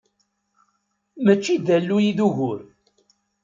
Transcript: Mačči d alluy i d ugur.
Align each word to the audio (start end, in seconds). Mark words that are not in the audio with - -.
Mačči 1.23 1.55
d 1.65 1.67
alluy 1.77 2.05
i 2.09 2.11
d 2.17 2.19
ugur. 2.27 2.59